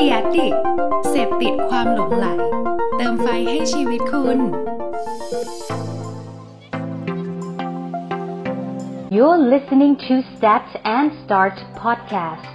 [0.00, 0.48] ดียดิ
[1.10, 2.26] เสพติดความหลงไหล
[2.96, 4.38] เติมไฟให้ชีวิตคุณ
[9.16, 10.66] You're listening to Start
[10.96, 12.52] and Start podcast.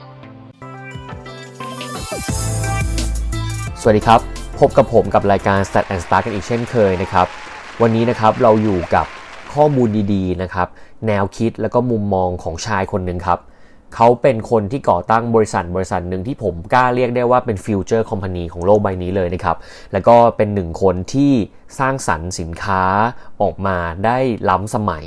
[3.81, 4.19] สวัสดีครับ
[4.59, 7.27] พบกับผมกับรายการ Stat and Start กันอีกเช่นเคยนะครับ
[7.81, 9.05] วันนี้นะครับเราอยู่กับ
[9.53, 10.67] ข้อมูลดีๆนะครับ
[11.07, 13.39] แนวคิดแล้วก็มุมมองของชายคนหนึ่งครับ
[13.95, 19.57] เขาเป็นคนที่ก่อตั้งบริษัทบริษัทหนึ่งที่ผมกล้าเรียกได้ว่าเป็นฟิวเจอร์คอมพานีของโลกใบนี้เลยนะครับ
[19.93, 21.31] แล้วก็เป็นหนึ่งคนที่
[21.79, 22.83] สร้างสรรค์สินค้า
[23.41, 24.17] ออกมาได้
[24.49, 25.05] ล้ำสมัย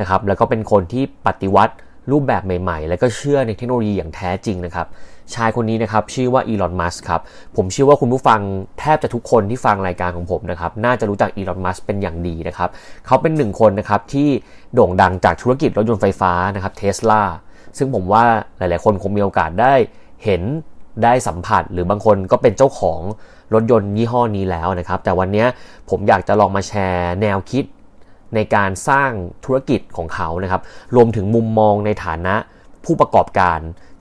[0.00, 1.74] นะครับ แล้วก็เป็นคนที่ปฏิวัติ
[2.10, 4.86] รูปแบบใหม่ๆ แล้วก็เชื่อในเทคโนโลยีอย่างแท้จริงนะครับ
[5.34, 7.20] ชายคนนี้นะครับชื่อว่าอีลอน มัสครับ
[7.56, 8.40] ผมเชื่อว่าคุณผู้ฟัง
[8.78, 12.68] แทบจะทุกคนที่ฟังรายการของผมนะครับ น่าจะรู้จักอีลอน มัสเป็นอย่างดีนะครับ
[13.06, 14.28] เขาเป็นหนึ่งคนนะครับที่
[14.74, 17.22] โด่งดังจากธุรกิจรถยนต์ไฟฟ้านะครับเทสลา
[17.78, 18.24] ซึ่งผมว่า
[18.58, 19.74] หลาย ๆ คนคงมีโอกาสได้
[20.24, 20.42] เห็น
[21.04, 23.00] ได้สัมผัส หรือบางคนก็เป็นเจ้าของ
[23.54, 25.44] รถยนต์ยี่ห้อนี้แล้วนะครับ แต่วันนี้
[25.90, 27.64] ผมอยากจะลองมาแชร์แนวคิด
[28.34, 29.10] ในการสร้าง
[29.44, 30.62] ธุรกิจของเขานะครับ
[30.96, 32.34] รวมถึงมุมมองในฐานะ
[32.84, 33.58] ผู้ประกอบการ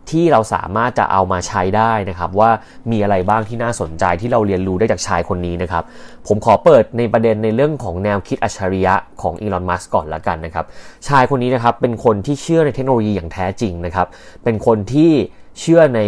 [0.10, 2.50] ที่เราสามารถจะเอามาใช้ได้นะครับ ว่า
[2.92, 5.84] มีอะไรบ้างที่น่าสนใจที่เราเรียนรู้ได้จากชายคนนี้นะครับ
[6.28, 10.66] ผมขอเปิดในประเด็นในเรื่องของแนวคิดอัจฉริยะของอีลอนมัสก่อนละกันนะครับ
[11.08, 14.08] ชายคนนี้นะครับเป็นคนที่เชื่อในเทคโนโลยีอย่างแท้จริงนะครับ
[14.44, 15.12] เป็นคนที่
[15.60, 16.02] เชื่อใน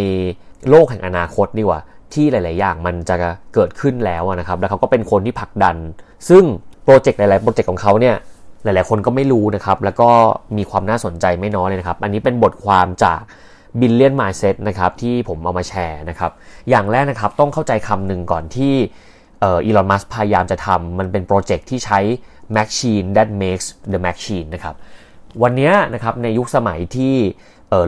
[0.68, 1.80] โลกแห่งอนาคตดีกว่า
[2.14, 3.16] ที่หลาย ๆ อย่างมันจะ
[3.54, 5.76] เกิดขึ้นแล้วนะครับ แล้วเขาก็เป็นคนที่ผลักดัน
[6.28, 6.44] ซึ่ง
[6.84, 8.16] โปรเจกต์หลาย ๆ โปรเจกต์ของเขาเนี่ย
[8.64, 10.10] หลาย ๆ คนก็ไม่รู้นะครับ แล้วก็
[10.56, 13.20] มีความน่าสนใจไม่น้อยเลยนะครับ อันนี้เป็นบทความจาก
[13.80, 16.32] Billion Mindset นะครับที่ผมเอามาแชร์นะครับ
[16.70, 18.74] อย่างแรกนะครับต้องเข้าใจคำหนึ่งก่อนที่
[19.42, 22.00] Elon Musk พยายามจะทำมันเป็น project ที่ใช้
[22.56, 24.74] machine that makes the machine นะครับ
[25.42, 27.14] วันนี้นะครับในยุคสมัยที่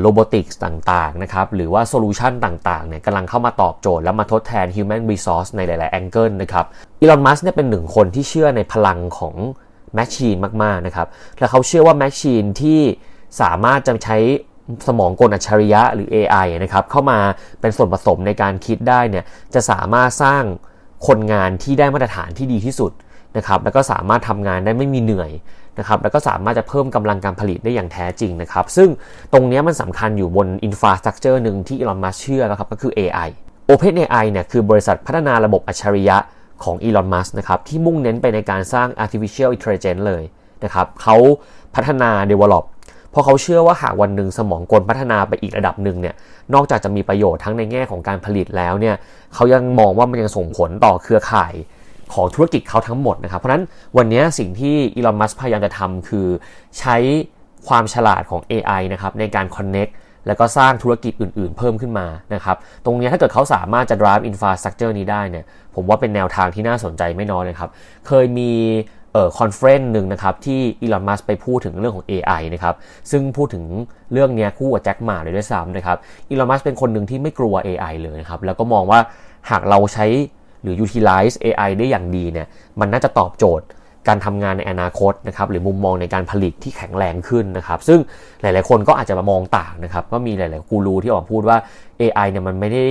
[0.00, 6.66] robotics ต่างๆนะครับหรือว่า solution ต่างๆเนี่ยกำลังเข้ามาตอบโจทย์แล้วมาทดแทน human resource ในหลายๆ angle นะครับ
[7.00, 9.34] Elon Musk เนี่ยเป็นหนึ่งคนที่เชื่อในพลังของ
[9.94, 11.08] machine มากๆนะครับ
[11.38, 12.80] และเขาเชื่อว่า machine ที่
[13.40, 14.18] สามารถจะใช้
[14.86, 17.18] สมองกลอัจฉริยะหรือ AI นะครับเข้ามา
[17.60, 20.42] เป็นส่วนผสมในการคิดได้เนี่ยจะสามารถสร้าง
[21.06, 22.92] คนงานที่ได้มาตรฐานที่ดีที่สุด
[23.36, 25.30] นะครับแล้วก็สามารถทำงานได้ไม่มีเหนื่อย
[25.78, 28.88] นะครับแล้วก็สามารถจะเพิ่มกำลังการผลิตได้อย่างแท้จริงนะครับซึ่ง
[29.32, 33.28] ตรงนี้มันสำคัญอยู่บน infrastructure หนึ่งที่ Elon Musk เชื่อนะครับก็คือ AI
[33.70, 36.16] OpenAI เนี่ยคือบริษัทพัฒนาระบบอัจฉริยะ
[36.64, 40.22] ของ Elon Musk นะครับที่มุ่งเน้นไปในการสร้าง artificial intelligence เลย
[40.64, 41.16] นะครับเขา
[41.74, 42.64] พัฒนา develop
[43.16, 46.14] ราะเขาเชื่อว่าหากวันหนึ่งสมองกลพัฒนาไปอีกระดับหนึ่งเนี่ย
[46.54, 48.96] นอกจากจะมีประโยชน์ทั้งในแง่ของการผลิตแล้วเนี่ย
[49.34, 51.54] เขายังมองว่ามันยังส่งผลต่อเครือข่าย
[52.14, 53.64] ของธุรกิจเขาทั้งหมดนะครับ เพราะนั้น
[53.96, 56.26] วันนี้สิ่งที่อีลอน มัสพยายามจะทำคือ
[56.78, 56.96] ใช้
[57.68, 59.92] ความฉลาดของ AI นะครับในการ connect
[60.26, 65.44] แล้วก็สร้างธุรกิจอื่นๆ เพิ่มขึ้นมานะครับ ตรงนี้ถ้าเกิดเขาสามารถจะ drive infrastructure นี้ได้เนี่ย
[65.74, 67.70] ผมว่าเป็นแนวทางที่น่าสนใจไม่น้อยเลยครับ
[68.06, 68.52] เคยมี
[69.38, 72.74] conference หนึ่งนะครับที่ Elon Musk ไปพูดถึงเรื่องของ AI นะครับ
[73.10, 73.64] ซึ่งพูดถึง
[74.12, 75.96] เรื่องนี้คู่กับแจ็คหม่าเลยด้วยซ้ำนะครับ
[76.30, 79.00] Elon Musk เป็นคนหนึ่งที่ไม่กลัว AI เลยนะครับแล้วก็มองว่า
[79.50, 80.06] หากเราใช้
[80.62, 82.46] หรือ utilize AI ได้อย่างดีเนี่ย
[82.80, 83.66] มันน่าจะตอบโจทย์
[84.08, 87.98] การทำงานในอนาคตนะครับหรือมุมมองในการผลิตที่แข็งแรงขึ้นนะครับ ซึ่ง
[88.42, 91.58] หลาย ๆ คนก็อาจจะมามองต่างนะครับ ก็มีหลาย ๆ กูรูที่ออกมาพูดว่า
[92.00, 92.84] AI เนี่ยมันไม่ได้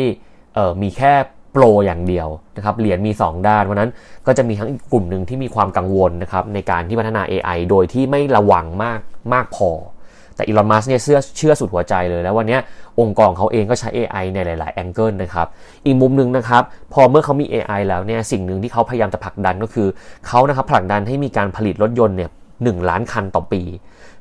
[0.82, 1.14] มีแค่
[1.56, 2.28] โปรอย่างเดียว
[2.58, 3.92] นะครับเหรียญมี 2 ด้านเพราะนั้น
[4.28, 9.00] ก็จะมีทั้งกลุ่มหนึ่งที่มีความกังวลนะครับในการที่พัฒนา AI โดยที่ไม่ระวังมาก
[9.34, 9.70] มากพอ
[10.36, 12.58] แต่อีลอนมัสเนี่ยเชื่อเชื่อสุดหัวใจเลย แล้ววันนี้
[13.00, 15.48] องค์กรเขาเองก็ใช้ AI ในหลาย ๆ แองเกิลนะครับ
[15.86, 19.88] อีกมุมหนึ่งนะครับพอเมื่อเขามี AI แล้วเนี่ยสิ่งหนึ่งที่เขาพยายามจะผลักดันก็คือ
[20.28, 22.30] เขานะครับผลักดันให้มีการผลิตรถยนต์เนี่ย
[22.64, 23.62] หล้านคันต่อปี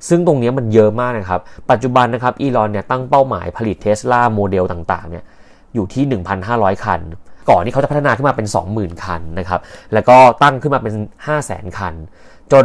[0.08, 1.40] ซึ่งตรงนี้มันเยอะมากนะครับ
[1.70, 5.24] ปัจจุบันนะครับอีลอนเนี่ยตั้งเป้าหมายผลิตเทสลาโมเดลต่างๆเนี่ย
[5.74, 6.04] อยู่ที่
[6.44, 7.00] 1,500 คัน
[7.50, 9.60] ก่อนที่เขาจะพัฒนาขึ้นมาเป็น 20,000 คันนะครับ
[9.94, 10.94] แล้วก็ตั้งขึ้นมาเป็น
[11.36, 11.94] 500,000 คัน
[12.52, 12.64] จน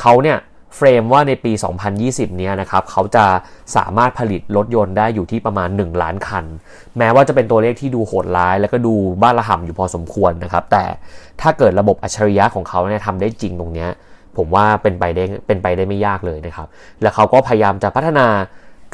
[0.00, 0.38] เขาเนี่ย
[0.76, 1.52] เฟรมว่าในปี
[1.94, 3.24] 2020 เนี้ยนะครับเขาจะ
[3.76, 6.44] สามารถผลิตรถยนต์ได้อยู่ที่ประมาณ 1 ล้านคัน
[6.98, 10.84] แม้ว่าจะเป็นตัวเลขที่ดูโหดร้าย แล้วก็ดูบ้าระห่ำอยู่พอสมควรนะครับ แต่
[11.40, 13.90] ถ้าเกิดระบบอัจฉริยะของเขาเนี่ยทำได้จริงตรงเนี้ย
[14.36, 16.68] ผมว่าเป็นไปได้เป็นไปได้ไม่ยากเลยนะครับ
[17.02, 18.26] แล้วเขาก็พยายามจะพัฒนา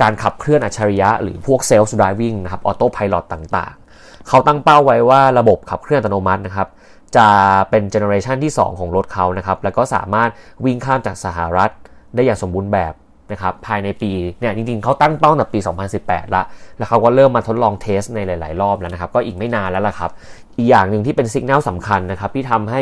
[0.02, 6.68] การขับเคลื่อนอัจฉริยะ หรือพวก self driving นะครับ autopilot ต่างๆ เขาตั้งเป้าไว้ว่าระบบขับเคลื่อนอัตโนมัตินะครับ
[7.16, 7.28] จะ
[7.70, 10.30] เป็น generation ที่ 2 ของรถเขานะครับแล้วก็สามารถ
[10.64, 11.70] วิ่งข้ามจากสหรัฐ
[12.14, 12.94] ได้อย่างสมบูรณ์แบบ
[13.32, 15.58] นะครับภายในปีเนี่ยจริงๆเขาตั้งเป้าในปี
[15.96, 16.42] 2018 ละ
[16.78, 20.10] แล้วเขาก็เริ่มมาทดลอง test ในหลาย ๆ รอบแล้วนะครับก็อีกไม่นานแล้วล่ะครับ
[20.56, 22.80] อีกอย่างหนึ่งที่เป็นสัญญาณสำคัญนะครับที่ทำให้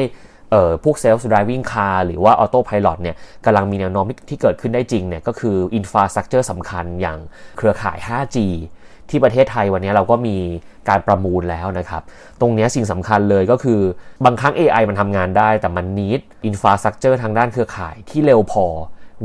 [0.51, 7.19] เอ่อพวก self driving car หรือว่า autopilot เนี่ยกำลังมีแนวโน้มที่เกิดขึ้นได้จริงเนี่ยก็คือ infrastructure สำคัญอย่าง
[7.57, 8.37] เครือข่าย 5G
[9.11, 10.37] ที่ประเทศไทยวันนี้เราก็มี
[10.89, 12.03] การประมูลแล้วนะครับ
[12.41, 13.81] ตรงนี้สิ่งสำคัญเลยก็คือ
[14.25, 18.67] บางครั้ง AI มันทำงานได้ แต่มัน need infrastructure ทางด้านเครือข่ายที่เร็วพอ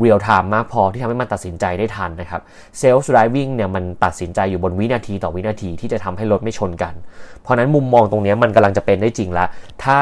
[0.02, 2.40] real time มากพอที่ทำให้มันตัดสินใจได้ทันนะครับ
[2.80, 6.94] self driving เนี่ยมันตัดสินใจอยู่บนวินาทีต่อวินาทีที่จะทำให้รถไม่ชนกัน
[7.42, 9.48] เพราะนั้นมุมมองตรงนี้มันกำลังจะเป็นได้จริงล้ว
[9.84, 9.98] ถ้า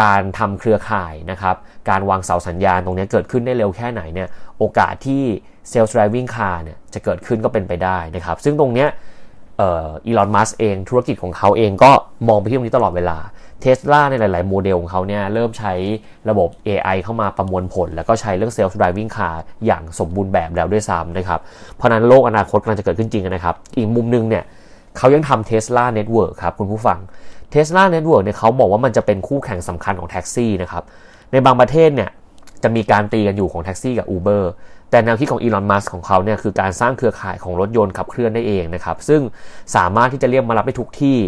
[0.00, 1.56] การทำเครือข่ายนะครับ
[1.88, 4.28] การวางเสาสัญญาณตรงนี้เกิดขึ้นได้เร็วแค่ไหนเนี่ย
[4.58, 5.22] โอกาสที่
[5.72, 8.88] self driving car เนี่ยจะเกิดขึ้นก็เป็นไปได้นะครับ ซึ่งตรงเนี้ย
[9.62, 11.90] อีลอน มัสเอง ธุรกิจของเขาเองก็
[12.28, 13.18] มองไปที่ตรงนี้ตลอดเวลา
[13.60, 15.72] เทสลาในหลาย ๆ โมเดลของเขาเนี่ยเริ่มใช้
[16.30, 19.36] ระบบ AI เข้ามาประมวลผล แล้วก็ใช้เรื่อง self driving car
[19.66, 21.40] อย่างสมบูรณ์แบบแล้วด้วยซ้ำนะครับ
[21.76, 24.44] เพราะนั้นโลกอนาคตกำลังจะเกิดขึ้นจริงนะครับ อีกมุมนึงเนี่ย
[24.98, 26.98] เขายังทำ Tesla Network ครับคุณผู้ฟัง
[27.54, 30.84] Tesla Network เนี่ยเขาบอกว่ามันจะเป็นคู่แข่งสำคัญของแท็กซี่นะครับ
[31.32, 32.10] ในบางประเทศเนี่ย
[32.62, 34.42] จะมีการตีกันอยู่ของแท็กซี่กับ Uber
[34.90, 39.20] แต่แนวคิดของ Elon Musk ของเขาเนี่ยคือการสร้างเครือข่ายของรถยนต์ขับเคลื่อนได้เองนะครับ ซึ่ง
[39.76, 41.18] สามารถที่จะเรียกมารับได้ทุกที่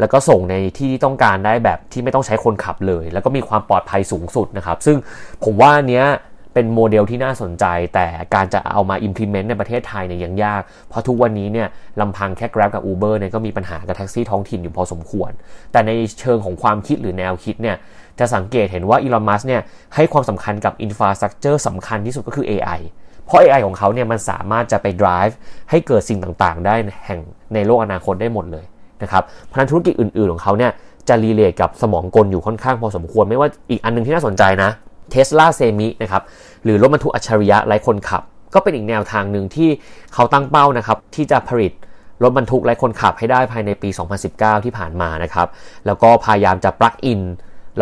[0.00, 4.96] แล้วก็ส่งในที่ที่ต้องการได้แบบที่ไม่ต้องใช้คนขับเลย แล้วก็มีความปลอดภัยสูงสุดนะครับ ซึ่ง
[5.44, 6.04] ผมว่าเนี้ย
[6.54, 7.64] เป็นโมเดลที่น่าสนใจ
[7.94, 11.68] แต่การจะเอามา implement ในประเทศไทยเนี่ยยังยาก เพราะทุกวันนี้เนี่ย
[12.00, 15.30] ลำพังแค่ Grab กับ Uber เนี่ยก็มีปัญหากับแท็กซี่ท้องถิ่นอยู่พอสมควร
[15.72, 15.90] แต่ใน
[16.20, 17.76] เชิงของความคิดหรือแนวคิดเนี่ย
[18.18, 19.62] จะสังเกตเห็นว่า Elon Musk เนี่ย
[19.94, 22.80] ให้ความสำคัญกับ infrastructure สำคัญที่สุดก็คือ AI
[23.26, 25.34] เพราะ AI ของเขาเนี่ยมันสามารถจะไป drive
[25.70, 26.74] ให้เกิดสิ่งต่างๆ ได้
[27.06, 27.20] แห่ง
[27.54, 28.64] ในโลกอนาคตได้หมดเลย
[29.02, 30.72] นะครับเพราะธุรกิจอื่นๆของเขาเนี่ย
[31.08, 34.70] จะ relate กับสมองกลอยู่ค่อนข้างพอสมควร ไม่ว่าอีกอันนึงที่น่าสนใจนะ
[35.10, 36.22] Tesla Semi นะครับ
[36.64, 38.22] หรือรถบรรทุกอัจฉริยะไร้คนขับ
[38.54, 39.68] ก็เป็นอีกแนวทางหนึ่งที่
[40.14, 41.72] เขาตั้งเป้านะครับที่จะผลิต
[42.22, 43.88] รถบรรทุกไร้คนขับให้ได้ภายในปี
[44.26, 45.48] 2019 ที่ผ่านมานะครับ
[45.86, 47.20] แล้วก็พยายามจะ plug-in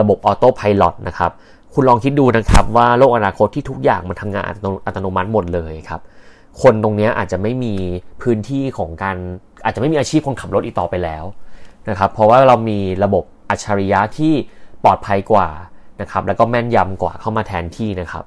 [0.00, 1.30] ระบบ autopilot นะครับ
[1.74, 4.44] คุณลองคิดดูนะครับว่าโลกอนาคตที่ทุกอย่างมันทำงาน
[4.86, 6.00] อัตโนมัติหมดเลยครับ
[6.62, 7.74] คนตรงนี้อาจจะไม่มี
[8.22, 9.16] พื้นที่ของการ
[9.64, 11.24] อาจจะไม่มีอาชีพคนขับรถอีกต่อไปแล้ว
[11.90, 14.32] นะครับเพราะว่าเรามีระบบอัจฉริยะที่
[14.84, 15.48] ปลอดภัยกว่า
[16.00, 18.26] นะครับแล้วก็แม่นยำกว่าเข้ามาแทนที่นะครับ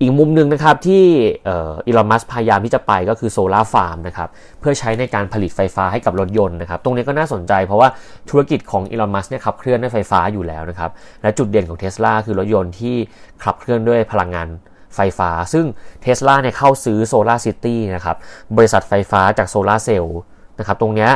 [0.00, 1.04] อีกมุมหนึ่งนะครับที่
[1.48, 4.28] Elon Musk พยายามที่จะไปก็คือ solar farm นะครับ
[4.60, 7.88] เพื่อใช้ในการผลิตไฟฟ้าให้กับรถยนต์นะครับ ตรงนี้ก็น่าสนใจเพราะว่า
[8.30, 10.90] ธุรกิจของ Elon Musk เนี่ยขับเคลื่อนด้วยไฟฟ้าอยู่แล้วนะครับ
[11.22, 12.96] และจุดเด่นของเทสลาคือรถยนต์ที่
[13.44, 14.48] ขับเคลื่อนด้วยพลังงาน
[14.96, 15.64] ไฟฟ้า ซึ่ง
[16.02, 18.16] เทสลาเนี่ยเข้าซื้อ SolarCity นะครับ
[18.56, 20.18] บริษัทไฟฟ้าจากโซลาร์เซลล์
[20.58, 21.08] นะครับตรงนี้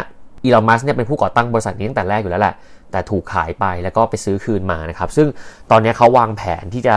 [0.44, 2.54] อีลอนมัสเนี่ยเป็นผู้ก่อตั้งบริษัทนี้ตั้งแต่แรกอยู่แล้วแหละ
[2.92, 5.28] แต่ถูกขายไปแล้วก็ไปซื้อคืนมานะครับ ซึ่ง
[5.70, 6.96] ตอนนี้เขาวางแผนที่จะ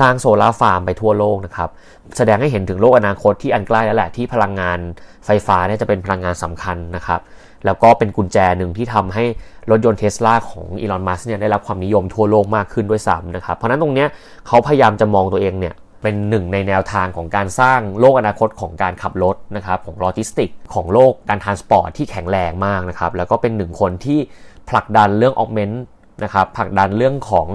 [0.00, 1.70] สร้างโซลาร์ฟาร์มไปทั่วโลกนะครับ
[2.16, 4.78] แสดงให้เห็นถึงโลกอนาคตที่อันใกล้แล้วแหละที่พลังงาน
[5.26, 7.20] ไฟฟ้าเนี่ยจะเป็นพลังงานสำคัญนะครับ
[7.66, 9.24] แล้วก็เป็นกุญแจหนึ่งที่ทำให้
[9.70, 14.06] รถยนต์เทสลาของอีลอน มัสเนี่ยได้รับความนิยมทั่วโลกมากขึ้นด้วยซ้ำนะครับ เพราะนั้นตรงนี้
[14.46, 24.20] เขาพยายามจะมองตัวเองเนี่ยเป็นหนึ่งในแนวทางของการสร้างโลกอนาคตของการขับรถนะครับของโลจิสติก ของโลกการ transport ที่แข็งแรงมากนะครับ แล้วก็เป็นหนึ่งคนที่
[24.68, 25.76] ผลักดันเรื่อง augment
[26.24, 27.46] นะครับผลักดันเรื่องของ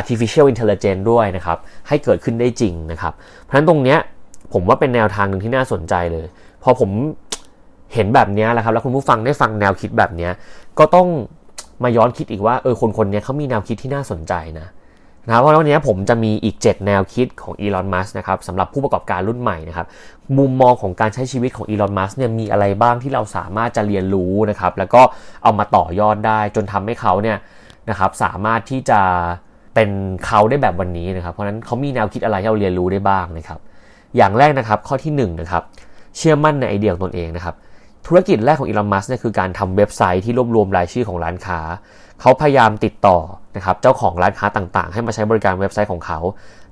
[0.00, 3.12] artificial intelligence ด้วยนะครับ ให้เกิดขึ้นได้จริงนะครับ
[3.42, 3.98] เพราะฉะนั้นตรงเนี้ย
[4.52, 6.26] ผมว่าเป็นแนวทางหนึ่งที่น่าสนใจเลย
[6.62, 6.90] พอผม
[7.94, 10.28] เห็นแบบนี้แล้วครับ แล้วคุณผู้ฟังได้ฟังแนวคิดแบบนี้
[10.78, 11.08] ก็ต้อง
[11.82, 14.66] มาย้อนคิดอีกว่าเออคนคนนี้เขามีแนวคิดที่น่าสนใจนะ
[15.26, 19.86] นะเพราะวันนี้ผมจะมีอีก 7 แนวคิดของอีลอน มัสนะครับสำหรับผู้ประกอบการรุ่นใหม่นะครับ
[20.38, 25.02] มุมมองของการใช้ชีวิตของอีลอน มัสเนี่ยมีอะไรบ้างที่เราสามารถจะเรียนรู้นะครับแล้วก็
[25.42, 27.36] เอามาต่อยอดได้จนทำให้เขาเนี่ย
[27.90, 29.00] นะครับสามารถที่จะ
[29.74, 29.90] เป็น
[30.24, 33.58] เขาได้แบบวันนี้นะครับ เพราะนั้นเขามีแนวคิดอะไรที่เราเรียนรู้ได้บ้างนะครับ
[34.16, 35.62] อย่างแรกนะครับข้อที่1นนะครับ
[36.16, 37.54] เชื่อมั่นในไอเดียของตนเองนะครับ
[38.06, 41.60] ธุรกิจแรกของอีลอน มัสเนี่ยคือการทำเว็บไซต์ที่รวบรวมรายชื่อของร้านค้า
[42.20, 43.18] เขาพยายามติดต่อ
[43.56, 46.18] นะครับเจ้าของร้านค้าต่างๆ ให้มาใช้บริการเว็บไซต์ของเขา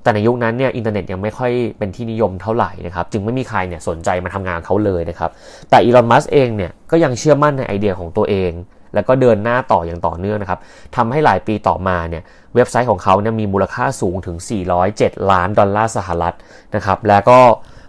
[0.03, 5.31] แต่ในยุคนั้นเนี่ยอินเทอร์เน็ตยังไม่ค่อยเป็นที่นิยมเท่าไหร่นะครับจึงไม่มีใครเนี่ยสนใจมาทำงานเขาเลยนะครับ
[5.71, 8.53] แต่อีลอนมัสเองเนี่ยก็ยังเชื่อมั่นในไอเดียของตัวเอง
[8.95, 10.61] แล้วก็เดินหน้าต่ออย่างต่อเนื่องนะครับ
[10.97, 12.23] ทำให้หลายปีต่อมาเนี่ย
[12.55, 14.37] เว็บไซต์ของเขาเนี่ยมีมูลค่าสูงถึง
[14.85, 16.35] 407 ล้านดอลลาร์สหรัฐ
[16.75, 17.39] นะครับแล้วก็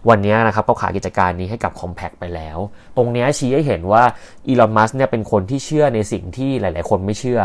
[0.09, 2.57] วันนี้นะครับเขาขายกิจการนี้ให้กับ Compact ไปแล้ว
[2.97, 4.03] ตรงนี้ชี้ให้เห็นว่า
[4.47, 7.39] อีลอนมัสเนี่ยเป็นคนที่เชื่อในสิ่งที่หลาย ๆ คนไม่เชื่อ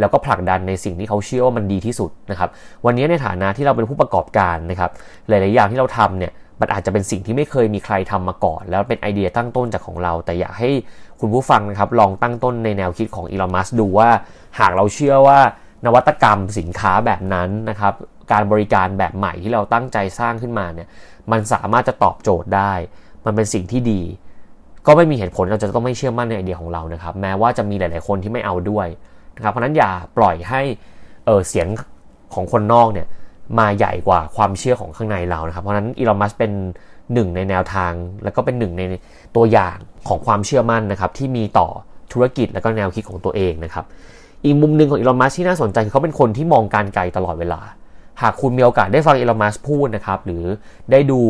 [0.00, 2.48] แล้วก็ผลักดันในสิ่งที่เขาเชื่อว่ามันดีที่สุดนะครับ
[2.86, 4.90] วันนี้ในฐานะที่เราเป็นผู้ประกอบการนะครับ
[5.28, 10.70] หลาย ๆ อย่างที่เราทำเนี่ยมันอาจจะเป็นสิ่งที่ไม่เคยมีใครทำมาก่อน แล้วเป็นไอเดียตั้งต้นจากของเรา แต่อยากให้
[11.20, 14.08] คุณผู้ฟังนะครับลองตั้งต้นในแนวคิดของอีลอนมัสดูว่า
[14.60, 15.38] หากเราเชื่อว่า
[15.86, 17.94] นวัตกรรมสินค้าแบบนั้นนะครับ
[18.32, 20.88] การบริการแบบใหม่ที่เราตั้งใจสร้างขึ้นมาเนี่ย
[21.30, 22.72] มันสามารถจะตอบโจทย์ได้
[23.24, 24.02] มันเป็นสิ่งที่ดี
[24.86, 28.86] ก็ไม่มีเหตุผลเราจะต้องไม่เชื่อมั่นในไอเดียของเรานะครับแม้ว่าจะมีหลาย ๆ คนที่ไม่เอาด้วย
[29.38, 30.62] นะครับเพราะนั้นอย่าปล่อยให้
[31.26, 31.68] เออเสียง
[32.34, 33.06] ของคนนอกเนี่ย
[33.58, 36.52] มาใหญ่กว่าความเชื่อของข้างในเรานะครับ เพราะนั้นอีลอนมัสเป็น
[37.14, 37.92] หนึ่งในแนวทาง
[38.24, 38.82] แล้วก็เป็นหนึ่งใน
[39.36, 39.76] ตัวอย่าง
[40.08, 41.68] ของความเชื่อมั่นนะครับที่มีต่อ
[42.12, 43.84] ธุรกิจและก็แนวคิดของตัวเองนะครับ
[44.44, 47.60] อีกมุมหนึ่งของอีลอนมัสที่น่าสนใจคือเขาเป็นคนที่มองการณ์ไกลตลอดเวลา
[48.22, 50.44] หากคุณมีโอกาสได้ฟังอีลอนมัสพูดนะครับ หรือ
[50.92, 51.20] ได้ดู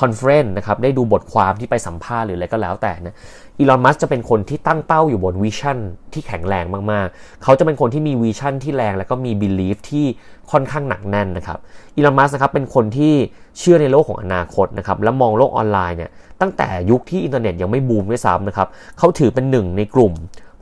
[0.00, 3.16] conference นะครับ ได้ดูบทความที่ไปสัมภาษณ์หรืออะไรก็แล้วแต่นะ
[3.58, 5.78] อีลอนมัสจะเป็นคนที่ตั้งเป้าอยู่บน vision
[6.12, 10.06] ที่แข็งแรงมากๆ เขาจะเป็นคนที่มี vision ที่แรง แล้วก็มี belief ที่
[10.50, 11.58] ค่อนข้างหนักแน่นนะครับ
[11.96, 13.14] อีลอนมัสนะครับเป็นคนที่
[13.58, 18.68] เชื่อในโลกของอนาคตนะครับ และมองโลกออนไลน์เนี่ย ตั้งแต่ยุคที่อินเทอร์เน็ตยังไม่บูมด้วยซ้ำนะครับ
[18.98, 20.12] เขาถือเป็นหนึ่งในกลุ่ม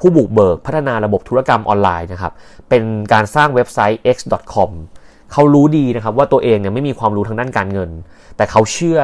[0.00, 2.32] ผู้บุกเบิกพัฒนาระบบธุรกรรมออนไลน์นะครับ
[2.68, 2.82] เป็น
[3.12, 4.70] การสร้างเว็บไซต์ x.com
[5.32, 7.90] เขารู้ดีนะครับว่าตัวเองเนี่ยไม่มีความรู้ทางด้านการเงิน
[8.36, 9.00] แต่เขาเชื่อ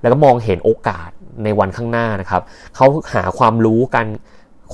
[0.00, 1.10] แล้วก็มองเห็นโอกาส
[1.44, 2.42] ในวันข้างหน้านะครับ
[2.76, 4.06] เขาหาความรู้กัน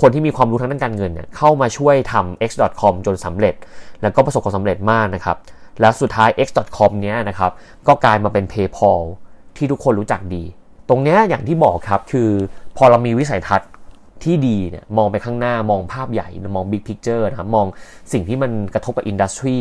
[0.00, 3.54] คนที่มีความรู้ทางด้านการเงินเนี่ยเข้ามาช่วยทำ x.com จนสำเร็จ
[4.02, 5.37] แล้วก็ประสบความสำเร็จมากนะครับ
[5.80, 7.50] แล้วสุดท้าย x.com เนี้ยนะครับ
[7.88, 9.00] ก็กลายมาเป็น PayPal
[9.56, 10.44] ที่ทุกคนรู้จักดี
[10.88, 12.28] ตรงเนี้ยอย่างที่บอกครับคือ
[12.76, 13.71] พอเรามีวิสัยทัศน์
[14.25, 17.66] ที่ดีเนี่ยมองไปข้างหน้ามองภาพใหญ่ มอง big picture นะครับมอง
[18.12, 19.59] สิ่งที่มันกระทบกับอินดัสทรี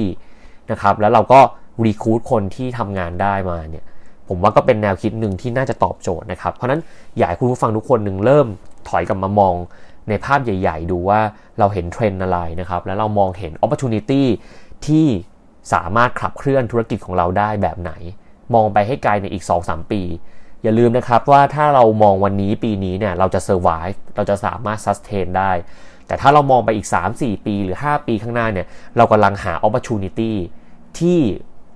[0.72, 1.40] นะครับ แล้วเราก็
[1.86, 3.86] รีคูดคนที่ทำงานได้มาเนี่ย
[4.28, 6.82] ผมว่าก็เป็นแนวคิดหนึ่งที่น่าจะตอบโจทย์นะครับ เพราะนั้น
[7.18, 8.48] อยากให้คุณผู้ฟังทุกคนหนึ่งเริ่ม
[8.90, 9.56] ถอยกลับมามอง
[10.10, 11.20] ในภาพใหญ่ ๆ ดูว่า
[11.60, 13.84] เราเห็นเทรนด์อะไรนะครับ แล้วเรามองเห็นโอกาส
[14.88, 15.08] ที่
[15.74, 17.92] สามารถขับเคลื่อนธุรกิจของเราได้แบบไหน
[18.54, 20.02] มองไปให้ไกลในอีก 2-3 ปี
[20.64, 25.52] อย่าลืมนะครับว่าถ้าเรามองวันนี้ปีนี้เนี่ยเราจะ survive เราจะสามารถ sustain ได้
[26.08, 30.34] แต่ถ้าเรามองไปอีก 3-4 ปีหรือ 5 ปีข้างหน้าเนี่ยเรากำลังหา opportunity
[31.00, 31.20] ที่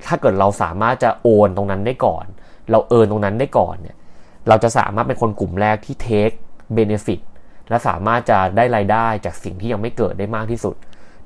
[0.07, 2.25] ถ้าเกิดเราสามารถจะ own ตรงนั้นได้ก่อน
[2.71, 3.95] เรา earn ตรงนั้นได้ก่อนเนี่ย
[4.47, 6.35] เราจะสามารถเป็นคนกลุ่มแรกที่ take
[6.77, 7.21] benefit
[7.69, 10.75] และสามารถจะได้รายได้จากสิ่งที่ยังไม่เกิดได้มากที่สุด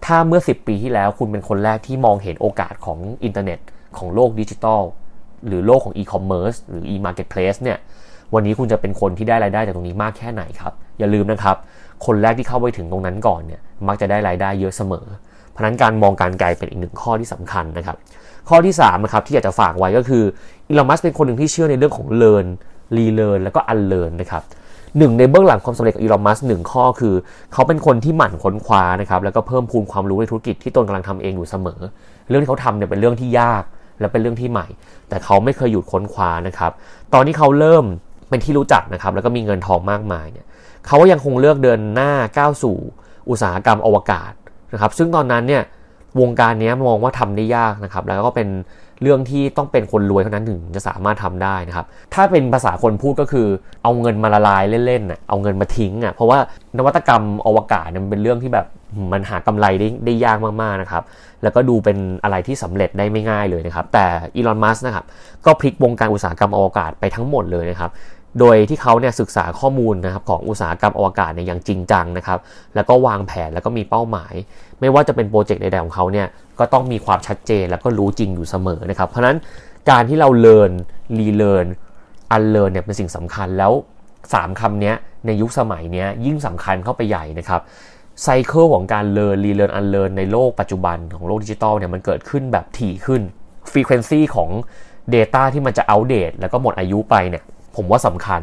[0.05, 3.59] ถ้าเมื่อ 10 ปีที่แล้วคุณเป็นคนแรกที่มองเห็นโอกาสของอินเทอร์เน็ต
[3.97, 4.81] ของโลกดิจิทัล
[5.47, 7.77] หรือโลกของอีคอมเมิร์ซหรือ e-marketplace เนี่ย
[8.33, 11.57] วันนี้คุณจะเป็นคนที่ได้รายได้จากตรงนี้มากแค่ไหนครับ อย่าลืมนะครับ
[12.05, 15.05] คนแรกที่เข้าไปถึงตรงนั้นก่อนเนี่ย มักจะได้รายได้เยอะเสมอ
[15.59, 17.97] ราะนั้นการมองการไกลเป็นอีกหนึ่งข้อที่สำคัญนะครับ
[18.49, 20.23] ข้อที่3นะครับที่อยากจะฝากไว้ก็คือ
[20.69, 22.47] อีลอมัสเป็นคนหนึ่งที่เชื่อในเรื่องของ learn
[22.97, 24.43] relearn แล้วก็ unlearn นนะครับ
[24.97, 27.15] หนึ่งในเบื้องหลังความสำเร็จของอีลอนมัสหนึ่งข้อคือ
[27.53, 31.79] เขาเป็นคนที่หมั่นค้นคว้านะครับแล้วก็เพิ่มพูนความรู้ในธุรกิจที่ตนกำลังทำเองอยู่เสมอ
[32.29, 33.63] เรื่องที่เขาทำเนี่ยเป็นเรื่องที่ยาก
[33.99, 34.67] และเป็นเรื่องที่ใหม่
[35.09, 36.71] แต่เขาไม่เคยหยุดค้นคว้านะครับ
[37.13, 37.85] ตอนที่เขาเริ่ม
[38.29, 40.45] เป็นที่รู้จักนะครับแล้วก็มีเงินทองมากมายเนี่ย
[40.87, 42.77] เขาก็ยังคงเลือกเดินหน้าก้าวสู่
[43.29, 44.31] อุตสาหกรรมอวกาศ
[44.73, 45.63] นะครับซึ่งตอนนั้นเนี่ย
[46.21, 48.49] วงการนี้มองว่าทำได้ยากนะครับแล้วก็เป็น
[49.01, 53.47] เรื่องที่ต้องเป็นคนรวยเท่านั้นถึงจะสามารถทำได้นะครับถ้าเป็นภาษาคนพูดก็คือ
[53.83, 56.37] เอาเงินมาละลายเล่นๆเอาเงินมาทิ้งอะเพราะว่า
[56.77, 58.65] นวัตกรรมอวกาศเนี่ยมันเป็นเรื่องที่แบบ
[59.13, 61.03] มันหากำไรได้ได้ยากมากๆนะครับ
[61.43, 65.05] แล้วก็ดูเป็นอะไรที่สำเร็จได้ไม่ง่ายเลยนะครับแต่อีลอนมัสนะครับ
[65.45, 67.91] ก็พลิกวงการอุตสาหกรรมอวกาศไปทั้งหมดเลยนะครับ
[68.39, 72.39] โดยที่เขาเนี่ยศึกษาข้อมูลนะครับของอุตสาหกรรมอวกาศเนี่ยอย่างจริงจังนะครับ
[72.75, 74.33] แล้วก็วางแผนแล้วก็มีเป้าหมาย
[74.79, 76.27] ไม่ว่าจะเป็นโปรเจกต์ใดๆของเขาเนี่ย
[76.59, 79.37] ก็ต้องมีความชัดเจนแล้วก็รู้จริงอยู่เสมอนะครับ เพราะนั้น
[79.89, 80.71] การที่เรา learn
[81.19, 81.67] relearn
[82.31, 83.71] unlearn เนี่ยเป็นสิ่งสำคัญแล้ว
[84.17, 84.93] 3คำนี้
[85.25, 87.61] ในยุคสมัยนี้ยิ่งสำคัญเข้าไปใหญ่นะครับ
[88.23, 93.21] cycle ของการ learn relearn unlearn ในโลกปัจจุบันของโลกดิจิตอลเนี่ยมันเกิดขึ้นแบบถี่ขึ้น
[93.71, 94.49] frequency ของ
[95.15, 97.43] Data ที่มันจะอัปเดตแล้วก็หมดอายุไปเนี่ย
[97.79, 98.41] ผมว่าสำคัญ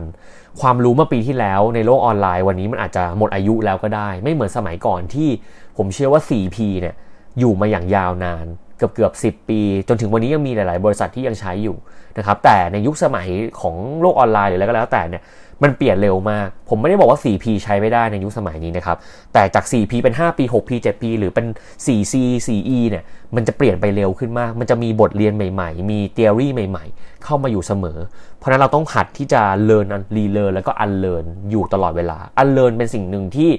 [0.60, 5.28] ความรู้เมื่อปีที่แล้วในโลกออนไลน์วันนี้มันอาจจะหมดอายุแล้วก็ได้ ไม่เหมือนสมัยก่อนที่
[5.76, 6.94] ผมเชื่อว่า 4P เนี่ย
[7.38, 11.76] อยู่มาอย่างยาวนาน เกือบเกือบ10ปี จนถึงวันนี้ยังมีหลาย ๆ บริษัทที่ยังใช้อยู่
[12.18, 13.28] นะครับแต่ในยุคสมัย
[13.60, 15.22] ของโลกออนไลน์หรืออะไรก็แล้วแต่เนี่ย
[15.62, 18.96] มันเปลี่ยนเร็วมาก ผมไม่ได้บอกว่า 4P ใช้ไม่ได้ในยุคสมัยนี้นะครับ
[19.32, 21.46] แต่จาก 4P เป็น 5P 6P 7P หรือเป็น
[21.86, 22.14] 4C
[22.46, 23.04] 4E เนี่ย
[23.36, 27.98] มันจะเปลี่ยนไปเร็วขึ้นมาก มันจะมีบทเรียนใหม่ ๆ มี theory ใหม่ ๆ เข้ามาอยู่เสมอ
[28.38, 33.50] เพราะนั้นเราต้องหัดที่จะ learn relearn แล้วก็ unlearn อยู่ตลอดเวลา unlearn เป็นสิ่งหนึ่งที่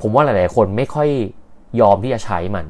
[0.00, 1.08] ผมว่าหลาย ๆ คนไม่ค่อย
[1.80, 2.66] ยอมที่จะใช้มัน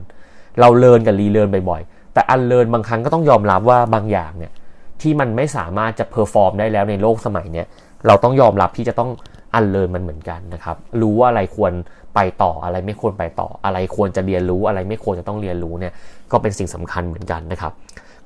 [0.61, 4.53] เรา learn กับ relearn บ่อย ๆ แต่ unlearn บางครั้งก็ต้องยอมรับว่าบางอย่างเนี่ย
[5.01, 7.67] ที่มันไม่สามารถจะ perform ได้แล้วในโลกสมัยเนี้ย
[8.07, 9.11] เราต้องยอมรับที่จะต้อง
[9.55, 11.73] unlearn มันเหมือนกันนะครับ รู้ว่าอะไรควร
[12.15, 15.93] ไปต่ออะไรไม่ควรไปต่อ อะไรควรจะเรียนรู้อะไรไม่ควรจะต้องเรียนรู้เนี่ย
[16.33, 17.73] ก็เป็นสิ่งสำคัญเหมือนกันนะครับ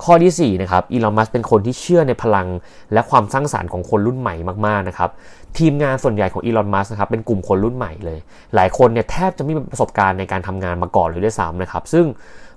[0.04, 2.48] ข้อที่4นะครับอีลอนมัสเป็นคนที่เชื่อในพลัง
[2.92, 4.34] และความสร้างสารรค์ของคนรุ่นใหม่
[4.66, 5.10] มากๆนะครับ
[5.58, 8.18] ทีมงานส่วนใหญ่ของอีลอนมัสนะครับเป็นกลุ่มคนรุ่นใหม่เลย
[8.54, 12.04] หลายคนเนี่ยแทบจะไม่มีประสบการณ์ในการทำงานมาก่อนเลยด้วยซ้ำนะครับซึ่ง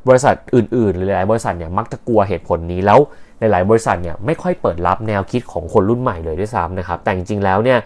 [0.08, 3.00] บริษัทอื่นๆ หรือหลายบริษัทเนี่ยมักจะกลัวเหตุผลนี้แล้ว
[3.40, 7.80] หลาย ๆ บริษัทเนี่ยไม่ค่อยเปิดรับแนวคิดของคนรุ่นใหม่เลยด้วยซ้ำนะครับแต่จริงๆแล้วเนี่ย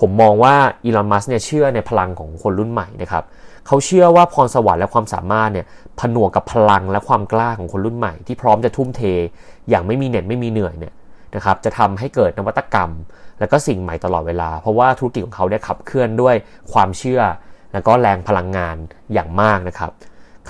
[0.00, 3.24] ผมมองว่าอีลอนมัสเนี่ยเชื่อในพลังของคนรุ่นใหม่นะครับ
[3.66, 5.66] เขาเชื่อว่าพรสวรรค์และความสามารถเนี่ย
[6.00, 9.02] ผนวกกับพลังและความกล้าของคนรุ่นใหม่ ที่พร้อมจะทุ่มเท
[9.68, 10.94] อย่างไม่มีเหน็ดไม่มีเหนื่อยเนี่ย
[11.34, 12.90] นะครับจะทำให้เกิดนวัตกรรม
[13.38, 16.34] แล้วก็สิ่งใหม่ตลอดเวลา เพราะว่าธุรกิจของเขาเนี่ยขับเคลื่อนด้วย
[16.72, 17.20] ความเชื่อ
[17.72, 18.76] แล้วก็แรงพลังงาน
[19.12, 19.90] อย่างมากนะครับ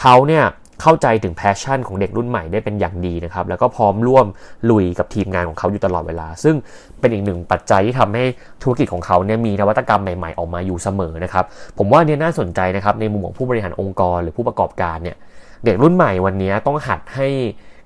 [0.00, 0.44] เขาเนี่ย
[0.82, 4.26] เข้าใจถึงแพชชั่นของเด็กรุ่นใหม่ได้เป็นอย่างดีนะครับ แล้วก็พร้อมร่วม
[4.70, 6.54] ลุยกับทีมงานของเขาอยู่ตลอดเวลา ซึ่ง
[7.00, 8.24] เป็นอีกหนึ่งปัจจัยที่ทำให้
[8.62, 11.44] ธุรกิจของเขาเนี่ยมีนวัตกรรมใหม่ๆ ออกมาอยู่เสมอนะครับ
[11.78, 15.16] ผมว่าเนี่ยน่าสนใจนะครับในมุมของผู้บริหารองค์กรหรือผู้ประกอบการเนี่ย
[15.64, 17.28] เด็กรุ่นใหม่วันนี้ต้องหัดให้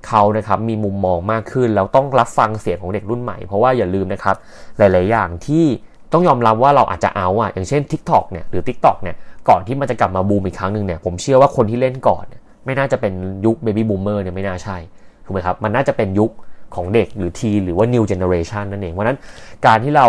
[0.09, 4.37] เขานะครับมีมุมมองมากขึ้นแล้วต้องรับฟังเสียงของเด็กรุ่นใหม่เพราะว่าอย่าลืมนะครับ
[4.79, 5.65] หลาย ๆ อย่างที่
[6.13, 9.17] ต้องยอมรับว่าเราอาจจะเอาอะอย่างเช่น TikTok เนี่ยหรือ TikTok เนี่ย
[9.49, 14.77] ก่อนที่มันจะกลับมาบูมอีกครั้งหนึ่งเนี่ยผมเชื่อว่าคนที่เล่นก่อนเนี่ย ไม่น่าจะเป็นยุค Baby Boomer เนี่ยไม่น่าใช่
[15.25, 16.31] ถูกไหมครับมันน่าจะเป็นยุค
[16.75, 19.19] ของเด็กหรือทีหรือว่า New Generation นั่นเองเพราะนั้น
[19.67, 20.07] การที่เรา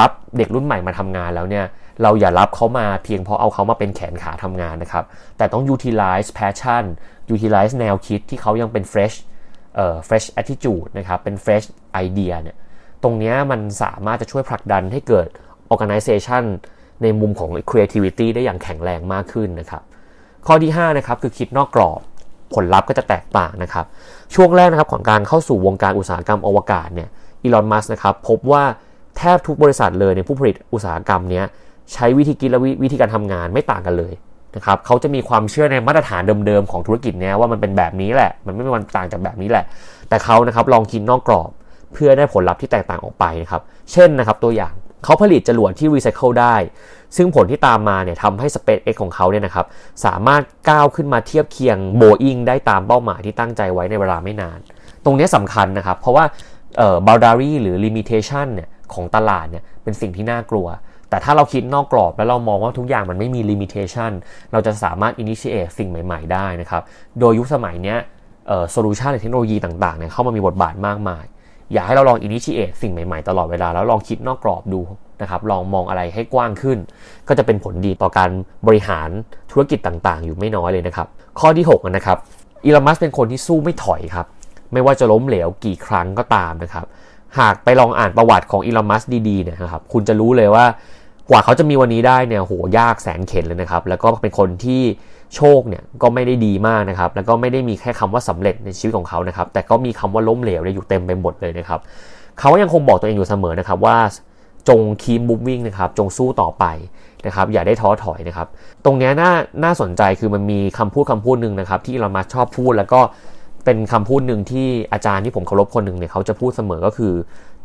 [0.00, 1.64] รับเด็กรุ่นใหม่มาทำงานแล้วเนี่ย
[2.02, 5.04] เราอย่ารับเขามาเพียงเพราะเอาเขามาเป็นแขนขาทำงานนะครับ
[5.36, 6.84] แต่ต้อง utilize passion
[7.34, 9.16] utilize แนวคิดที่เขายังเป็น fresh
[9.74, 11.66] เอ่อ fresh attitude นะครับ เป็น fresh
[12.06, 12.56] idea เนี่ย
[13.02, 15.28] ตรงนี้มันสามารถจะช่วยผลักดันให้เกิด
[15.72, 16.44] organization
[17.02, 19.82] ในมุมของ creativity ได้อย่างแข็งแรงมากขึ้นนะครับ
[20.46, 22.00] ข้อที่5นะครับคือคิดนอกกรอบ
[22.54, 23.84] ผลลัพธ์ก็จะแตกต่างนะครับ
[24.34, 27.08] ช่วงแรกนะครับของการเข้าสู่วงการอุตสาหกรรมอวกาศเนี่ย
[27.42, 28.62] อีลอนมัสนะครับพบว่า
[29.16, 31.42] แทบทุกบริษัทเลยในผู้ผลิตอุตสาหกรรมนี้
[31.92, 34.12] ใช้วิธีคิดและวิธีการทำงานไม่ต่างกันเลย
[34.56, 39.64] นะครับเขาจะมีความเชื่อในมาตรฐานเดิมๆของธุรกิจเนี้ยว่ามันเป็นแบบนี้แหละ มันไม่มีวันต่างจากแบบนี้แหละ
[40.08, 41.50] แต่เขานะครับลองคิดนอกกรอบ
[41.92, 46.56] เพื่อได้ผลลัพธ์ที่แตกต่างออกไปนะครับ เช่นนะครับตัวอย่าง เขาผลิตจรวดที่รีไซเคิลได้
[47.16, 49.66] ซึ่งผลที่ตามมาเนี่ยทำให้ SpaceX ของเขาเนี่ยนะครับ
[50.04, 54.58] สามารถก้าวขึ้นมาเทียบเคียง Boeing ได้ตามเป้าหมายที่ตั้งใจไว้ในเวลาไม่นาน
[55.04, 56.24] ตรงนี้สำคัญนะครับ เพราะว่า
[56.78, 60.66] เอ่อ boundary หรือ limitation เนี่ยของตลาดเนี่ยเป็นสิ่งที่น่ากลัว
[61.10, 64.12] แต่ถ้าเราคิดนอกกรอบแล้วเรามองว่าทุกอย่างมันไม่มี limitation
[64.52, 66.82] เราจะสามารถ initiate สิ่งใหม่ ๆ ได้นะครับ
[67.20, 67.98] โดยยุคสมัยเนี้ย
[68.48, 71.24] เอ่อ solution หรือเทคโนโลยีต่างๆเนี่ยเข้ามามีบทบาทมากมาย
[71.72, 74.80] อยากให้เราลอง initiate สิ่งใหม่ๆ ตลอดเวลา แล้วลองคิดนอกกรอบดู
[75.22, 76.78] นะครับลองมองอะไรให้กว้างขึ้น
[77.28, 78.30] ก็จะเป็นผลดีต่อการ
[78.66, 79.08] บริหาร
[79.50, 81.06] ธุรกิจต่างๆ อยู่ไม่น้อยเลยนะครับ
[81.40, 82.18] ข้อที่6นะครับ
[82.64, 84.26] อีลอนมัสเป็นคนที่สู้ไม่ถอยครับ
[84.72, 86.86] ไม่ว่าจะล้มเหลวกี่ครั้งก็ตามนะครับ
[87.38, 90.64] หากไปลองอ่านประวัติของอีลอนมัสดีๆเนี่ยนะครับคุณจะรู้เลยว่า
[91.30, 94.82] กว่าเขาจะมีวันนี้ได้เนี่ยโหยากแสนเข็ญเลยนะครับ แล้วก็เป็นคนที่
[95.36, 101.80] โชคเนี่ยก็ไม่ได้ดีมากนะครับ แล้วก็ไม่ได้มีแค่คำว่าสำเร็จในชีวิตของเขานะครับ แต่ก็มีคำว่าล้มเหลวเนี่ยอยู่เต็มไปหมดเลยนะครับ
[102.40, 103.96] เขายังคงบอกตัวเองอยู่เสมอนะครับว่า
[104.68, 106.64] จงคีม moving นะครับ จงสู้ต่อไป
[107.26, 108.46] นะครับ อย่าได้ท้อถอยนะครับ
[108.84, 109.32] ตรงนี้น่า
[109.64, 113.00] น่าสนใจคือมันมีคำพูดคำพูดหนึ่งนะครับ ที่เรามาชอบพูดแล้วก็
[113.64, 117.12] เป็นคำพูดหนึ่งที่อาจารย์ที่ผมเคารพคนหนึ่งเนี่ยเขาจะพูดเสมอก็คือ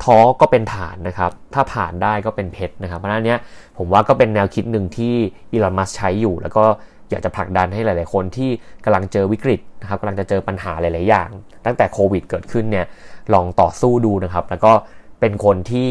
[0.04, 3.39] ท้อก็เป็นฐานนะครับ ถ้าผ่านได้ก็เป็นเพชรนะครับ เพราะฉะนั้นเนี้ย
[3.78, 5.13] ผมว่าก็เป็นแนวคิดหนึ่งที่
[5.51, 6.63] อีลอนมัสใช้อยู่ แล้วก็
[7.10, 8.50] อยากจะผลักดันให้หลาย ๆ คนที่
[8.86, 11.30] กำลังเจอวิกฤตนะครับกำลังจะเจอปัญหาหลาย ๆ อย่าง
[11.65, 12.86] ตั้งแต่โควิดเกิดขึ้นเนี่ย
[13.34, 14.72] ลองต่อสู้ดูนะครับ แล้วก็
[15.20, 15.89] เป็นคนที่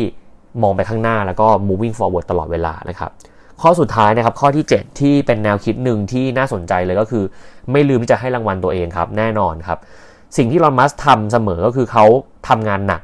[0.63, 3.11] มองไปข้างหน้าแล้วก็ moving forward ตลอดเวลานะครับ
[3.63, 7.25] ข้อสุดท้ายนะครับข้อที่ 7 ที่เป็นแนวคิดหนึ่งที่น่าสนใจเลยก็คือ
[7.73, 9.79] ไม่ลืมที่จะให้รางวัลตัวเองครับ แน่นอนครับ
[10.37, 12.05] สิ่งที่ลอนมัสทำเสมอก็คือเขา
[12.49, 13.03] ทำงานหนัก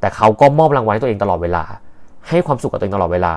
[0.00, 1.64] แต่เขาก็มอบรางวัลให้ตัวเองตลอดเวลา
[2.28, 3.34] ให้ความสุขกับตัวเองตลอดเวลา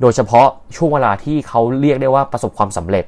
[0.00, 3.04] โดยเฉพาะช่วงเวลาที่เขาเรียกได้ว่าประสบความสำเร็จ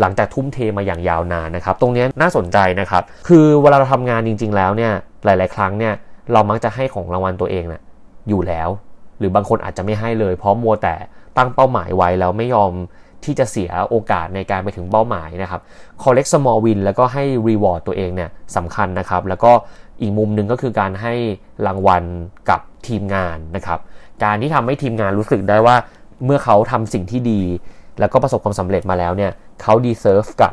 [0.00, 4.92] หลังจากทุ่มเทมาอย่างยาวนานนะครับ ตรงนี้น่าสนใจนะครับ คือเวลาเราทำงานจริง ๆ แล้วเนี่ย
[5.24, 5.94] หลาย ๆ ครั้งเนี่ย
[6.32, 7.82] เรามักจะให้ของรางวัลตัวเองนะ่ะ
[8.28, 8.68] อยู่แล้ว
[9.18, 10.94] หรือบางคนอาจจะไม่ให้เลย เพราะมัวแต่
[11.36, 12.72] ตั้งเป้าหมายไว้แล้วไม่ยอม
[13.24, 15.60] ที่จะเสียโอกาสในการไปถึงเป้าหมายนะครับ
[16.02, 19.52] collect small win แล้วก็ให้ reward ตัวเองเนี่ยสำคัญนะครับ แล้วก็
[20.00, 21.14] อีกมุมหนึ่งก็คือการให้
[21.66, 22.04] รางวัล
[22.50, 23.78] กับทีมงานนะครับ
[24.24, 25.76] การที่ทำให้ทีมงานรู้สึกได้ว่า
[26.24, 27.40] เมื่อเขาทำสิ่งที่ดี
[28.00, 30.52] แล้วก็ประสบความสำเร็จมาแล้วเนี่ย เขา deserve กับ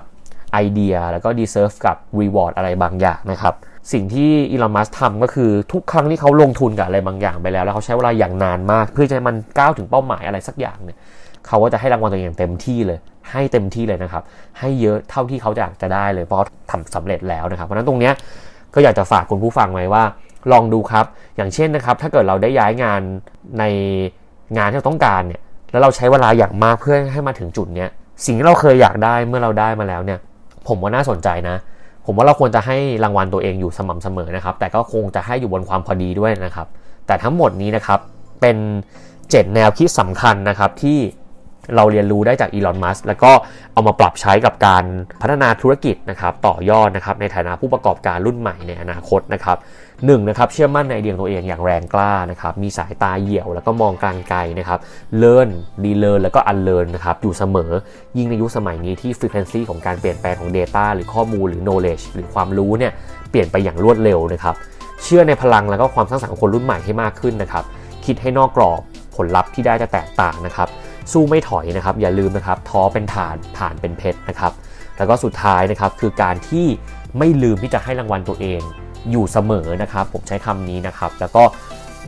[0.54, 3.54] ไอเดียแล้วก็ deserve กับ reward อะไรบางอย่างนะครับ
[3.94, 10.98] สิ่งที่อีลอนมัสทำก็คือทุกครั้งที่เขาลงทุนกับอะไรบางอย่างไปแล้ว แล้วเขาใช้เวลาอย่างนานมาก เพื่อจะให้มันก้าวถึงเป้าหมายอะไรสักอย่างเนี่ย
[11.48, 13.00] เขาก็จะให้รางวัลตัวเองอย่างเต็มที่เลย
[13.32, 14.24] ให้เต็มที่เลยนะครับ
[14.60, 16.40] ให้เยอะเท่าที่เขาอยากจะได้เลยเพราะ
[16.72, 18.14] ทำสำเร็จแล้วนะครับ เพราะนั้นตรงเนี้ย
[18.74, 20.04] ก็อยากจะฝากคุณผู้ฟังไว้ว่า
[20.52, 21.06] ลองดูครับ
[21.38, 23.02] อย่างเช่นนะครับ ถ้าเกิดเราได้ย้ายงาน
[23.60, 23.64] ใน
[24.58, 27.90] งานที่เราต้องการเนี่ยแล้วเราใช้เวลาอย่างมากเพื่อให้มาถึงจุดเนี้ย
[28.26, 30.20] สิ่งที่เราเคยอยากได้เมื่อเราได้มาแล้วเนี่ย
[30.68, 31.56] ผมว่าน่าสนใจนะ
[32.06, 36.68] ผมว่าเราควรจะให้รางวัลตัวเองอยู่สม่ำเสมอนะครับ แต่ก็คงจะให้อยู่บนความพอดีด้วยนะครับ
[37.08, 38.00] แต่ทั้งหมดนี้นะครับ
[38.42, 38.58] เป็น
[39.08, 41.00] 7 แนวคิดสำคัญนะครับที่
[41.76, 43.32] เราเรียนรู้ได้จากอีลอน มัสแล้วก็
[43.74, 44.86] เอามาปรับใช้กับการ
[45.22, 49.58] พัฒนาธุรกิจนะครับต่อยอดนะครับในฐานะผู้ประกอบการรุ่นใหม่ในอนาคตนะครับ
[50.06, 54.80] หนึ่งนะครับเชื่อมั่นในไอเดียตัวเองอย่างแรงกล้านะครับมีสายตาเหี่ยวแล้วก็มองการณ์ไกลนะครับ
[55.18, 55.50] learn
[55.84, 57.72] relearn แล้วก็ unlearn นะครับอยู่เสมอ
[58.18, 62.92] ยิ่งในยุคสมัยนี้ที่ frequency ของการเปลี่ยนแปลงของ Data หรือข้อมูลหรือ knowledge หรือความรู้เนี่ย
[63.30, 64.56] เปลี่ยนไปอย่างรวดเร็วนะครับ
[65.04, 67.64] เชื่อในพลังแล้วก็ความสร้างสรรค์ของคนรุ่นใหม่ให้มากขึ้นนะครับ
[68.06, 68.82] คิดให้นอกกรอบ
[69.16, 70.68] ผลลัพธ์ที่ได้จะแตกต่างนะครับ
[71.12, 74.52] สู้ไม่ถอยนะครับอย่าลืมนะครับท้อเป็นถ่านผ่านเป็นเพชรนะครับ
[74.98, 76.66] แล้วก็สุดท้ายนะครับคือการที่
[77.18, 78.62] ไม่ลืมที่จะให้รางวัลตัวเอง
[79.12, 81.44] อยู่เสมอนะครับ ผมใช้คำนี้นะครับ แล้วก็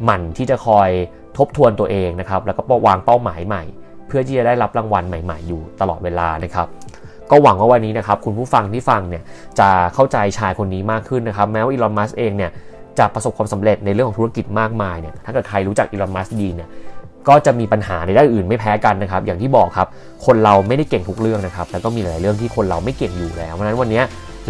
[0.04, 0.90] หมั่นที่จะคอย
[1.38, 3.64] ทบทวนตัวเองนะครับ แล้วก็วางเป้าหมายใหม่
[4.08, 6.68] เพื่อที่จะได้รับรางวัลใหม่ๆ อยู่ตลอดเวลานะครับ
[7.32, 9.24] ก็หวังว่าวันนี้นะครับคุณผู้ฟังที่ฟังเนี่ย
[9.60, 12.52] จะเข้าใจชายคนนี้มากขึ้นนะครับ แม้ว่าอีลอนมัสเองเนี่ย
[13.00, 16.70] จะประสบความสำเร็จในเรื่องของธุรกิจมากมายเนี่ยถ้าเกิดใครรู้จักอีลอนมัสดีเนี่ย
[17.30, 19.88] ก็จะมีปัญหาในด้านอื่นไม่แพ้กันนะครับ อย่างที่บอกครับ
[20.26, 24.02] คนเราไม่ได้เก่งทุกเรื่องนะครับ แล้วก็มีหลายเรื่องที่คนเราไม่เก่งอยู่แล้วเพราะฉะนั้นวันนี้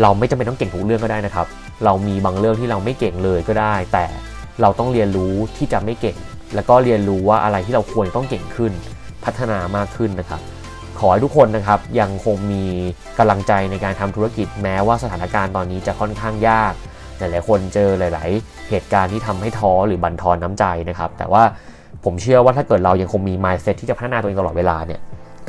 [0.01, 1.47] เราไม่จำเป็นต้องเก่งทุกเรื่องก็ได้นะครับ
[1.85, 4.05] เรามีบางเรื่องที่เราไม่เก่งเลยก็ได้ แต่
[4.61, 6.17] เราต้องเรียนรู้ที่จะไม่เก่ง
[6.55, 8.71] แล้วก็เรียนรู้ว่าอะไรที่เราควรต้องเก่งขึ้น
[9.25, 10.41] พัฒนามากขึ้นนะครับ
[10.99, 12.63] ขอให้ทุกคนนะครับยังคงมี
[13.17, 16.73] กำลังใจในการทำธุรกิจแม้ว่าสถานการณ์ตอนนี้จะค่อนข้างยาก
[17.17, 21.43] หลาย ๆ คนเจอหลาย ๆ เหตุการณ์ที่ทำให้ท้อหรือบั่นทอนน้ำใจนะครับ แต่ว่า
[22.03, 24.99] ผมเชื่อว่าถ้าเกิดเรายังคงมี mindset ที่จะพัฒนาตัวเองตลอดเวลาเนี่ย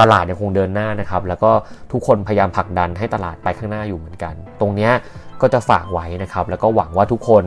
[0.01, 1.51] ตลาดยังคงเดินหน้านะครับ แล้วก็
[1.93, 4.91] ทุกคนพยายามผลักดันให้ตลาดไปข้างหน้าอยู่เหมือนกัน ตรงนี้
[5.41, 7.45] ก็จะฝากไว้นะครับ แล้วก็หวังว่าทุกคน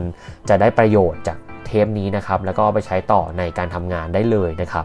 [0.48, 4.84] จะได้ประโยชน์จากเทปนี้นะครับ แล้วก็ไปใช้ต่อในการทำงานได้เลยนะครับ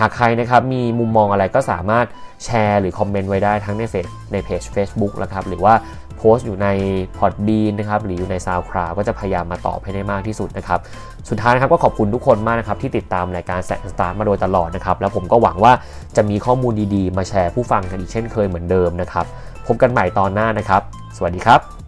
[0.00, 2.06] หากใครนะครับมีมุมมองอะไรก็สามารถ
[2.44, 5.74] แชร์หรือคอมเมนต์ไว้ได้ทั้งในเฟซในเพจ Facebook นะครับ หรือว่า
[6.16, 6.68] โพสต์อยู่ใน
[7.18, 10.80] Podbean นะครับ หรืออยู่ใน SoundCloud ก็จะพยายามมาตอบให้ได้มากที่สุดนะครับ
[11.30, 15.72] สุดท้ายนะครับก็ขอบคุณทุกคนมากนะครับที่ติดตามรายการแสนสตาร์มาโดยตลอดนะครับแล้วผมก็หวังว่า
[16.16, 19.26] จะมีข้อมูลดีๆ มาแชร์ผู้ฟังกันอีกเช่นเคยเหมือนเดิมนะครับ
[19.66, 20.82] พบกันใหม่ตอนหน้านะครับ
[21.16, 21.81] สวัสดีครับ